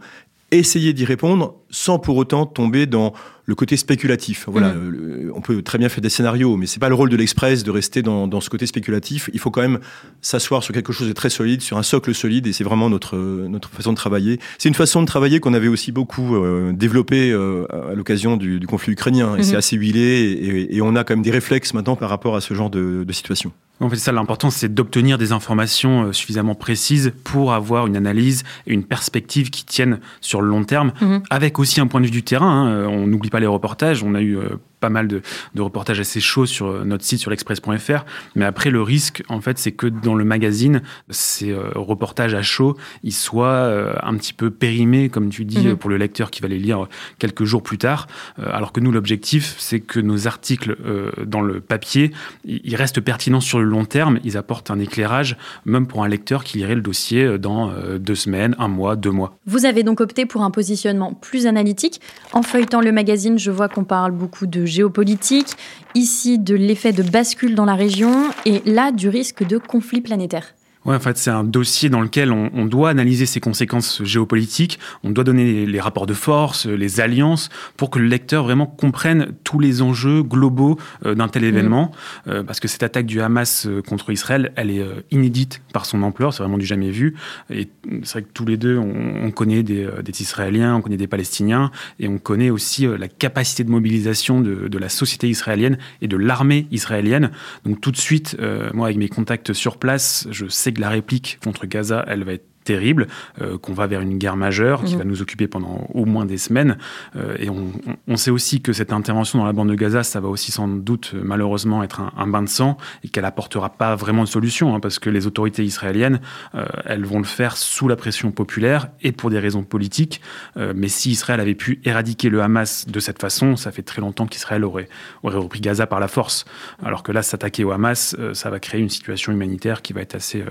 essayer 0.54 0.92
d'y 0.92 1.04
répondre 1.04 1.54
sans 1.70 1.98
pour 1.98 2.16
autant 2.16 2.46
tomber 2.46 2.86
dans 2.86 3.12
le 3.46 3.54
côté 3.54 3.76
spéculatif. 3.76 4.46
Voilà, 4.48 4.72
mm. 4.72 5.32
on 5.34 5.40
peut 5.40 5.62
très 5.62 5.78
bien 5.78 5.88
faire 5.88 6.00
des 6.00 6.08
scénarios, 6.08 6.56
mais 6.56 6.66
c'est 6.66 6.80
pas 6.80 6.88
le 6.88 6.94
rôle 6.94 7.10
de 7.10 7.16
l'Express 7.16 7.62
de 7.62 7.70
rester 7.70 8.02
dans, 8.02 8.26
dans, 8.26 8.40
ce 8.40 8.48
côté 8.48 8.66
spéculatif. 8.66 9.28
Il 9.34 9.40
faut 9.40 9.50
quand 9.50 9.60
même 9.60 9.80
s'asseoir 10.22 10.62
sur 10.62 10.72
quelque 10.72 10.92
chose 10.92 11.08
de 11.08 11.12
très 11.12 11.30
solide, 11.30 11.60
sur 11.60 11.76
un 11.76 11.82
socle 11.82 12.14
solide, 12.14 12.46
et 12.46 12.52
c'est 12.52 12.64
vraiment 12.64 12.88
notre 12.88 13.16
notre 13.16 13.68
façon 13.68 13.92
de 13.92 13.96
travailler. 13.96 14.38
C'est 14.58 14.68
une 14.68 14.74
façon 14.74 15.02
de 15.02 15.06
travailler 15.06 15.40
qu'on 15.40 15.54
avait 15.54 15.68
aussi 15.68 15.92
beaucoup 15.92 16.36
euh, 16.36 16.72
développée 16.72 17.30
euh, 17.30 17.66
à 17.90 17.94
l'occasion 17.94 18.36
du, 18.36 18.60
du, 18.60 18.66
conflit 18.66 18.92
ukrainien, 18.92 19.36
et 19.36 19.40
mm-hmm. 19.40 19.42
c'est 19.42 19.56
assez 19.56 19.76
huilé, 19.76 20.00
et, 20.00 20.76
et, 20.76 20.82
on 20.82 20.96
a 20.96 21.04
quand 21.04 21.14
même 21.14 21.22
des 21.22 21.30
réflexes 21.30 21.74
maintenant 21.74 21.96
par 21.96 22.08
rapport 22.08 22.36
à 22.36 22.40
ce 22.40 22.54
genre 22.54 22.70
de, 22.70 23.04
de 23.04 23.12
situation. 23.12 23.52
En 23.80 23.90
fait, 23.90 23.96
ça, 23.96 24.12
l'important, 24.12 24.50
c'est 24.50 24.72
d'obtenir 24.72 25.18
des 25.18 25.32
informations 25.32 26.04
euh, 26.04 26.12
suffisamment 26.12 26.54
précises 26.54 27.12
pour 27.24 27.52
avoir 27.52 27.86
une 27.86 27.96
analyse 27.96 28.44
et 28.66 28.72
une 28.72 28.84
perspective 28.84 29.50
qui 29.50 29.64
tiennent 29.64 29.98
sur 30.20 30.40
le 30.40 30.48
long 30.48 30.64
terme, 30.64 30.92
mm-hmm. 31.00 31.22
avec 31.30 31.58
aussi 31.58 31.80
un 31.80 31.86
point 31.86 32.00
de 32.00 32.06
vue 32.06 32.12
du 32.12 32.22
terrain. 32.22 32.68
Hein. 32.68 32.86
On 32.88 33.06
n'oublie 33.06 33.30
pas 33.30 33.40
les 33.40 33.46
reportages. 33.46 34.02
On 34.02 34.14
a 34.14 34.20
eu 34.20 34.38
euh, 34.38 34.56
pas 34.84 34.90
mal 34.90 35.08
de, 35.08 35.22
reportages 35.58 35.98
assez 35.98 36.20
chauds 36.20 36.44
sur 36.44 36.66
euh, 36.66 36.84
notre 36.84 37.04
site 37.04 37.18
sur 37.18 37.30
l'express.fr. 37.30 38.04
Mais 38.34 38.44
après, 38.44 38.68
le 38.68 38.82
risque, 38.82 39.22
en 39.30 39.40
fait, 39.40 39.56
c'est 39.58 39.72
que 39.72 39.86
dans 39.86 40.14
le 40.14 40.26
magazine, 40.26 40.82
ces 41.08 41.52
euh, 41.52 41.70
reportages 41.74 42.34
à 42.34 42.42
chaud, 42.42 42.76
ils 43.02 43.14
soient 43.14 43.72
un 44.02 44.14
petit 44.16 44.34
peu 44.34 44.50
périmés, 44.50 45.08
comme 45.08 45.30
tu 45.30 45.46
dis, 45.46 45.68
mhm. 45.68 45.76
pour 45.76 45.88
le 45.88 45.96
lecteur 45.96 46.30
qui 46.30 46.42
va 46.42 46.48
les 46.48 46.58
lire 46.58 46.86
quelques 47.18 47.44
jours 47.44 47.62
plus 47.62 47.78
tard. 47.78 48.08
alors 48.38 48.72
que 48.72 48.80
nous, 48.80 48.92
l'objectif, 48.92 49.54
c'est 49.58 49.80
que 49.80 50.00
nos 50.00 50.26
articles 50.26 50.76
dans 51.24 51.40
le 51.40 51.60
papier, 51.60 52.10
ils 52.44 52.76
restent 52.76 53.00
pertinents 53.00 53.40
sur 53.40 53.58
le 53.58 53.64
long 53.64 53.84
terme. 53.84 54.18
Ils 54.24 54.36
apportent 54.36 54.70
un 54.70 54.78
éclairage, 54.78 55.36
même 55.64 55.86
pour 55.86 56.04
un 56.04 56.08
lecteur 56.08 56.44
qui 56.44 56.58
lirait 56.58 56.74
le 56.74 56.82
dossier 56.82 57.38
dans 57.38 57.72
deux 57.98 58.14
semaines, 58.14 58.54
un 58.58 58.68
mois, 58.68 58.96
deux 58.96 59.10
mois. 59.10 59.38
Vous 59.46 59.64
avez 59.64 59.82
donc 59.82 60.00
opté 60.00 60.26
pour 60.26 60.42
un 60.42 60.50
positionnement 60.50 61.14
plus 61.14 61.46
analytique. 61.46 62.00
En 62.32 62.42
feuilletant 62.42 62.80
le 62.80 62.92
magazine, 62.92 63.38
je 63.38 63.50
vois 63.50 63.68
qu'on 63.68 63.84
parle 63.84 64.12
beaucoup 64.12 64.46
de 64.46 64.66
géopolitique, 64.74 65.56
ici 65.94 66.38
de 66.38 66.54
l'effet 66.54 66.92
de 66.92 67.02
bascule 67.02 67.54
dans 67.54 67.64
la 67.64 67.74
région 67.74 68.30
et 68.44 68.60
là 68.66 68.92
du 68.92 69.08
risque 69.08 69.46
de 69.46 69.58
conflit 69.58 70.00
planétaire. 70.00 70.54
Ouais, 70.84 70.94
en 70.94 71.00
fait, 71.00 71.16
c'est 71.16 71.30
un 71.30 71.44
dossier 71.44 71.88
dans 71.88 72.02
lequel 72.02 72.30
on, 72.30 72.66
doit 72.66 72.90
analyser 72.90 73.24
ses 73.24 73.40
conséquences 73.40 74.02
géopolitiques, 74.02 74.78
on 75.02 75.10
doit 75.10 75.24
donner 75.24 75.64
les, 75.64 75.80
rapports 75.80 76.06
de 76.06 76.12
force, 76.12 76.66
les 76.66 77.00
alliances, 77.00 77.48
pour 77.78 77.88
que 77.88 77.98
le 77.98 78.06
lecteur 78.06 78.44
vraiment 78.44 78.66
comprenne 78.66 79.28
tous 79.44 79.58
les 79.58 79.80
enjeux 79.80 80.22
globaux 80.22 80.78
euh, 81.06 81.14
d'un 81.14 81.28
tel 81.28 81.42
mmh. 81.42 81.46
événement. 81.46 81.92
Euh, 82.28 82.42
parce 82.42 82.60
que 82.60 82.68
cette 82.68 82.82
attaque 82.82 83.06
du 83.06 83.22
Hamas 83.22 83.66
euh, 83.66 83.80
contre 83.80 84.10
Israël, 84.10 84.52
elle 84.56 84.70
est 84.70 84.84
inédite 85.10 85.62
par 85.72 85.86
son 85.86 86.02
ampleur, 86.02 86.34
c'est 86.34 86.42
vraiment 86.42 86.58
du 86.58 86.66
jamais 86.66 86.90
vu. 86.90 87.14
Et 87.48 87.68
c'est 88.02 88.12
vrai 88.12 88.22
que 88.22 88.32
tous 88.34 88.44
les 88.44 88.58
deux, 88.58 88.78
on, 88.78 89.30
connaît 89.30 89.62
des, 89.62 89.88
Israéliens, 90.20 90.76
on 90.76 90.82
connaît 90.82 90.98
des 90.98 91.06
Palestiniens, 91.06 91.70
et 91.98 92.08
on 92.08 92.18
connaît 92.18 92.50
aussi 92.50 92.86
la 92.86 93.08
capacité 93.08 93.64
de 93.64 93.70
mobilisation 93.70 94.40
de, 94.40 94.68
de, 94.68 94.78
la 94.78 94.88
société 94.88 95.28
israélienne 95.28 95.78
et 96.02 96.08
de 96.08 96.16
l'armée 96.16 96.66
israélienne. 96.70 97.30
Donc 97.64 97.80
tout 97.80 97.90
de 97.90 97.96
suite, 97.96 98.36
moi, 98.74 98.86
avec 98.86 98.98
mes 98.98 99.08
contacts 99.08 99.52
sur 99.52 99.78
place, 99.78 100.28
je 100.30 100.46
sais 100.46 100.73
la 100.80 100.88
réplique 100.88 101.38
contre 101.42 101.66
Gaza, 101.66 102.04
elle 102.06 102.24
va 102.24 102.32
être 102.34 102.53
terrible, 102.64 103.06
euh, 103.40 103.58
qu'on 103.58 103.74
va 103.74 103.86
vers 103.86 104.00
une 104.00 104.18
guerre 104.18 104.36
majeure 104.36 104.82
qui 104.84 104.94
mhm. 104.94 104.98
va 104.98 105.04
nous 105.04 105.22
occuper 105.22 105.46
pendant 105.46 105.86
au 105.92 106.04
moins 106.06 106.24
des 106.24 106.38
semaines. 106.38 106.78
Euh, 107.16 107.36
et 107.38 107.48
on, 107.50 108.16
sait 108.16 108.30
aussi 108.30 108.60
que 108.62 108.72
cette 108.72 108.92
intervention 108.92 109.40
dans 109.40 109.44
la 109.44 109.52
bande 109.52 109.68
de 109.68 109.74
Gaza, 109.74 110.02
ça 110.02 110.20
va 110.20 110.28
aussi 110.28 110.52
sans 110.52 110.68
doute 110.68 111.14
malheureusement 111.14 111.82
être 111.82 112.00
un, 112.16 112.26
bain 112.26 112.42
de 112.42 112.48
sang 112.48 112.78
et 113.02 113.08
qu'elle 113.08 113.24
apportera 113.24 113.70
pas 113.70 113.96
vraiment 113.96 114.22
de 114.22 114.28
solution, 114.28 114.74
hein, 114.74 114.80
parce 114.80 114.98
que 114.98 115.10
les 115.10 115.26
autorités 115.26 115.64
israéliennes, 115.64 116.20
euh, 116.54 116.64
elles 116.84 117.04
vont 117.04 117.18
le 117.18 117.24
faire 117.24 117.56
sous 117.56 117.88
la 117.88 117.96
pression 117.96 118.30
populaire 118.30 118.88
et 119.02 119.12
pour 119.12 119.30
des 119.30 119.38
raisons 119.38 119.62
politiques. 119.62 120.20
mais 120.56 120.88
si 120.88 121.10
Israël 121.10 121.40
avait 121.40 121.54
pu 121.54 121.80
éradiquer 121.84 122.30
le 122.30 122.40
Hamas 122.40 122.86
de 122.86 123.00
cette 123.00 123.20
façon, 123.20 123.56
ça 123.56 123.72
fait 123.72 123.82
très 123.82 124.00
longtemps 124.00 124.26
qu'Israël 124.26 124.64
aurait, 124.64 124.88
aurait 125.22 125.38
repris 125.38 125.60
Gaza 125.60 125.86
par 125.86 126.00
la 126.00 126.08
force. 126.08 126.44
Alors 126.82 127.02
que 127.02 127.12
là, 127.12 127.22
s'attaquer 127.22 127.64
au 127.64 127.72
Hamas, 127.72 128.16
ça 128.32 128.50
va 128.50 128.60
créer 128.60 128.80
une 128.80 128.88
situation 128.88 129.32
humanitaire 129.32 129.82
qui 129.82 129.92
va 129.92 130.00
être 130.00 130.14
assez 130.14 130.44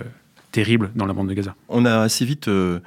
terrible 0.53 0.91
dans 0.95 1.05
la 1.05 1.13
bande 1.13 1.27
de 1.27 1.33
Gaza. 1.33 1.55
On 1.67 1.83
a 1.83 1.99
assez 1.99 2.23
vite 2.23 2.47
euh, 2.47 2.79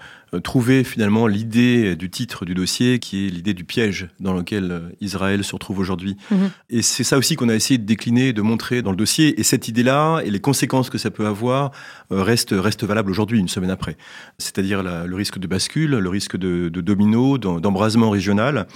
trouvé 0.42 0.84
finalement 0.84 1.26
l'idée 1.26 1.96
du 1.96 2.10
titre 2.10 2.44
du 2.44 2.54
dossier, 2.54 2.98
qui 2.98 3.26
est 3.26 3.30
l'idée 3.30 3.54
du 3.54 3.64
piège 3.64 4.08
dans 4.20 4.32
lequel 4.32 4.70
euh, 4.70 4.80
Israël 5.00 5.44
se 5.44 5.52
retrouve 5.54 5.78
aujourd'hui. 5.78 6.16
Mhm. 6.30 6.50
Et 6.70 6.82
c'est 6.82 7.04
ça 7.04 7.16
aussi 7.16 7.36
qu'on 7.36 7.48
a 7.48 7.54
essayé 7.54 7.78
de 7.78 7.84
décliner, 7.84 8.32
de 8.32 8.42
montrer 8.42 8.82
dans 8.82 8.90
le 8.90 8.96
dossier. 8.96 9.38
Et 9.38 9.42
cette 9.42 9.68
idée-là 9.68 10.20
et 10.24 10.30
les 10.30 10.40
conséquences 10.40 10.90
que 10.90 10.98
ça 10.98 11.10
peut 11.10 11.26
avoir 11.26 11.70
euh, 12.12 12.22
restent, 12.22 12.54
restent 12.56 12.84
valables 12.84 13.10
aujourd'hui, 13.10 13.38
une 13.38 13.48
semaine 13.48 13.70
après. 13.70 13.96
C'est-à-dire 14.38 14.82
le 14.82 15.14
risque 15.14 15.38
de 15.38 15.46
bascule, 15.46 15.90
le 15.90 16.08
risque 16.08 16.36
de, 16.36 16.68
de 16.68 16.80
domino, 16.80 17.38
d'embrasement 17.38 18.10
régional, 18.10 18.66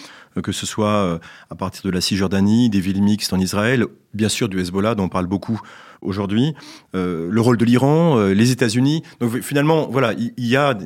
que 0.43 0.53
ce 0.53 0.67
soit 0.67 1.21
à 1.51 1.55
partir 1.55 1.83
de 1.83 1.91
la 1.91 2.01
Cisjordanie, 2.01 2.71
des 2.71 2.81
villes 2.81 3.03
mixtes 3.03 3.33
en 3.33 3.39
Israël, 3.39 3.87
bien 4.15 4.29
sûr 4.29 4.49
du 4.49 4.61
Hezbollah 4.61 4.95
dont 4.95 5.05
on 5.05 5.09
parle 5.09 5.27
beaucoup 5.27 5.61
aujourd'hui, 6.03 6.55
euh, 6.95 7.29
le 7.31 7.41
rôle 7.41 7.57
de 7.57 7.65
l'Iran, 7.65 8.19
euh, 8.19 8.33
les 8.33 8.51
États-Unis. 8.51 9.03
Donc 9.21 9.41
finalement, 9.41 9.89
voilà, 9.91 10.13
il 10.15 10.47
y, 10.47 10.57
a 10.57 10.77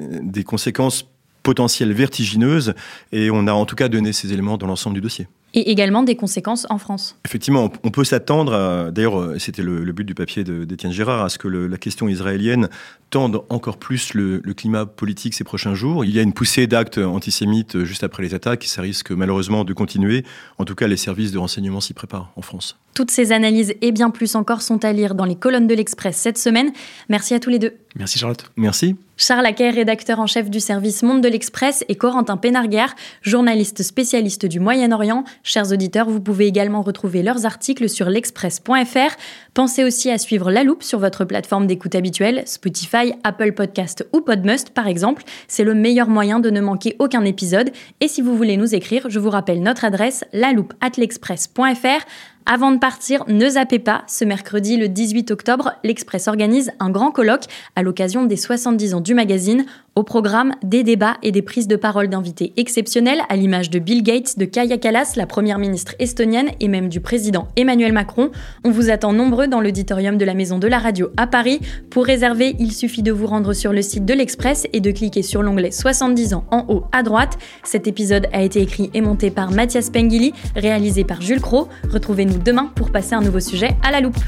des 0.00 0.44
conséquences 0.44 1.06
potentielles 1.42 1.92
vertigineuses 1.92 2.74
et 3.12 3.30
on 3.30 3.46
a 3.46 3.52
en 3.52 3.66
tout 3.66 3.76
cas 3.76 3.88
donné 3.88 4.12
ces 4.12 4.32
éléments 4.32 4.58
dans 4.58 4.66
l'ensemble 4.66 4.94
du 4.94 5.00
dossier 5.00 5.26
et 5.54 5.70
également 5.70 6.02
des 6.02 6.16
conséquences 6.16 6.66
en 6.70 6.78
France. 6.78 7.16
Effectivement, 7.24 7.72
on 7.82 7.90
peut 7.90 8.04
s'attendre, 8.04 8.90
d'ailleurs 8.90 9.18
euh, 9.18 9.38
c'était 9.38 9.62
le, 9.62 9.92
but 9.92 10.04
du 10.04 10.14
papier 10.14 10.44
d'Étienne 10.44 10.92
Gérard, 10.92 11.24
à 11.24 11.28
ce 11.28 11.38
que 11.38 11.48
la 11.48 11.76
question 11.76 12.08
israélienne 12.08 12.68
tende 13.10 13.42
encore 13.48 13.76
plus 13.76 14.14
le, 14.14 14.40
climat 14.54 14.86
politique 14.86 15.34
ces 15.34 15.44
prochains 15.44 15.74
jours. 15.74 16.04
Il 16.04 16.10
y 16.10 16.18
a 16.18 16.22
une 16.22 16.32
poussée 16.32 16.66
d'actes 16.66 16.98
antisémites 16.98 17.84
juste 17.84 18.04
après 18.04 18.22
les 18.22 18.34
attaques, 18.34 18.64
et 18.64 18.68
ça 18.68 18.82
risque 18.82 19.10
malheureusement 19.10 19.64
de 19.64 19.72
continuer. 19.72 20.24
En 20.58 20.64
tout 20.64 20.74
cas, 20.74 20.86
les 20.86 20.96
services 20.96 21.32
de 21.32 21.38
renseignement 21.38 21.80
s'y 21.80 21.94
préparent 21.94 22.32
en 22.36 22.42
France. 22.42 22.76
Toutes 22.94 23.10
ces 23.10 23.32
analyses 23.32 23.74
et 23.82 23.92
bien 23.92 24.10
plus 24.10 24.34
encore 24.34 24.62
sont 24.62 24.84
à 24.84 24.92
lire 24.92 25.14
dans 25.14 25.24
les 25.24 25.36
colonnes 25.36 25.66
de 25.66 25.74
l'Express 25.74 26.16
cette 26.16 26.38
semaine. 26.38 26.72
Merci 27.08 27.34
à 27.34 27.40
tous 27.40 27.50
les 27.50 27.58
deux. 27.58 27.74
Merci 27.96 28.18
Charlotte. 28.18 28.50
Merci. 28.56 28.96
Charles 29.16 29.42
Laquet, 29.42 29.70
rédacteur 29.70 30.18
en 30.18 30.26
chef 30.26 30.48
du 30.48 30.60
service 30.60 31.02
Monde 31.02 31.20
de 31.20 31.28
l'Express, 31.28 31.84
et 31.88 31.94
Corentin 31.94 32.36
Pénarguer, 32.36 32.86
journaliste 33.22 33.82
spécialiste 33.82 34.46
du 34.46 34.60
Moyen-Orient. 34.60 35.24
Chers 35.42 35.72
auditeurs, 35.72 36.08
vous 36.08 36.20
pouvez 36.20 36.46
également 36.46 36.82
retrouver 36.82 37.22
leurs 37.22 37.46
articles 37.46 37.88
sur 37.88 38.10
l'express.fr. 38.10 39.16
Pensez 39.54 39.82
aussi 39.82 40.10
à 40.10 40.18
suivre 40.18 40.50
La 40.50 40.62
Loupe 40.62 40.84
sur 40.84 41.00
votre 41.00 41.24
plateforme 41.24 41.66
d'écoute 41.66 41.96
habituelle, 41.96 42.42
Spotify, 42.46 43.14
Apple 43.24 43.52
Podcast 43.52 44.06
ou 44.12 44.20
Podmust 44.20 44.70
par 44.70 44.86
exemple. 44.86 45.24
C'est 45.48 45.64
le 45.64 45.74
meilleur 45.74 46.08
moyen 46.08 46.38
de 46.38 46.50
ne 46.50 46.60
manquer 46.60 46.94
aucun 47.00 47.24
épisode. 47.24 47.70
Et 48.00 48.06
si 48.06 48.22
vous 48.22 48.36
voulez 48.36 48.56
nous 48.56 48.74
écrire, 48.74 49.10
je 49.10 49.18
vous 49.18 49.30
rappelle 49.30 49.62
notre 49.62 49.84
adresse 49.84 50.24
l'express.fr. 50.96 52.06
Avant 52.46 52.72
de 52.72 52.78
partir, 52.78 53.24
ne 53.28 53.48
zappez 53.48 53.78
pas, 53.78 54.02
ce 54.08 54.24
mercredi 54.24 54.76
le 54.76 54.88
18 54.88 55.30
octobre, 55.30 55.74
l'Express 55.84 56.26
organise 56.26 56.72
un 56.80 56.90
grand 56.90 57.12
colloque 57.12 57.44
à 57.76 57.82
l'occasion 57.82 58.24
des 58.24 58.36
70 58.36 58.94
ans 58.94 59.00
du 59.00 59.14
magazine. 59.14 59.66
Au 59.94 60.02
programme, 60.02 60.54
des 60.62 60.82
débats 60.82 61.16
et 61.22 61.32
des 61.32 61.42
prises 61.42 61.68
de 61.68 61.76
parole 61.76 62.08
d'invités 62.08 62.52
exceptionnels, 62.56 63.20
à 63.28 63.36
l'image 63.36 63.70
de 63.70 63.78
Bill 63.78 64.02
Gates, 64.02 64.38
de 64.38 64.46
Kaya 64.46 64.78
Kallas, 64.78 65.12
la 65.16 65.26
première 65.26 65.58
ministre 65.58 65.94
estonienne, 65.98 66.50
et 66.60 66.68
même 66.68 66.88
du 66.88 67.00
président 67.00 67.48
Emmanuel 67.56 67.92
Macron. 67.92 68.30
On 68.64 68.70
vous 68.70 68.90
attend 68.90 69.12
dans 69.46 69.60
l'auditorium 69.60 70.18
de 70.18 70.24
la 70.24 70.34
Maison 70.34 70.58
de 70.58 70.66
la 70.66 70.78
Radio 70.78 71.10
à 71.16 71.26
Paris. 71.26 71.60
Pour 71.90 72.04
réserver, 72.04 72.56
il 72.58 72.72
suffit 72.72 73.02
de 73.02 73.12
vous 73.12 73.26
rendre 73.26 73.52
sur 73.52 73.72
le 73.72 73.82
site 73.82 74.04
de 74.04 74.14
l'Express 74.14 74.66
et 74.72 74.80
de 74.80 74.90
cliquer 74.90 75.22
sur 75.22 75.42
l'onglet 75.42 75.70
70 75.70 76.34
ans 76.34 76.44
en 76.50 76.66
haut 76.68 76.84
à 76.92 77.02
droite. 77.02 77.38
Cet 77.64 77.86
épisode 77.86 78.26
a 78.32 78.42
été 78.42 78.60
écrit 78.60 78.90
et 78.94 79.00
monté 79.00 79.30
par 79.30 79.50
Mathias 79.50 79.90
Pengili, 79.90 80.32
réalisé 80.56 81.04
par 81.04 81.20
Jules 81.20 81.40
Cro. 81.40 81.68
Retrouvez-nous 81.90 82.38
demain 82.38 82.70
pour 82.74 82.90
passer 82.90 83.14
un 83.14 83.20
nouveau 83.20 83.40
sujet 83.40 83.76
à 83.82 83.90
la 83.90 84.00
loupe. 84.00 84.18